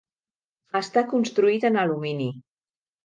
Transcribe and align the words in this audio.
Està 0.79 1.03
construït 1.13 1.67
en 1.71 1.77
alumini. 1.83 2.31